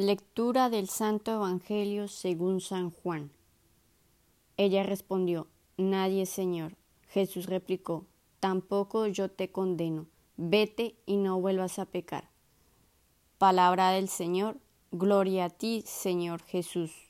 Lectura 0.00 0.70
del 0.70 0.88
Santo 0.88 1.30
Evangelio 1.30 2.08
según 2.08 2.62
San 2.62 2.90
Juan. 2.90 3.30
Ella 4.56 4.82
respondió, 4.82 5.46
Nadie, 5.76 6.24
Señor. 6.24 6.74
Jesús 7.10 7.44
replicó, 7.44 8.06
Tampoco 8.38 9.06
yo 9.08 9.30
te 9.30 9.52
condeno. 9.52 10.06
Vete 10.38 10.96
y 11.04 11.18
no 11.18 11.38
vuelvas 11.38 11.78
a 11.78 11.84
pecar. 11.84 12.30
Palabra 13.36 13.90
del 13.90 14.08
Señor. 14.08 14.56
Gloria 14.90 15.44
a 15.44 15.50
ti, 15.50 15.82
Señor 15.84 16.40
Jesús. 16.44 17.09